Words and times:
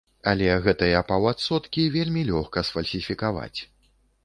Але 0.29 0.45
гэтыя 0.67 1.01
паўадсоткі 1.11 1.85
вельмі 1.97 2.25
лёгка 2.31 2.65
сфальсіфікаваць. 2.71 3.59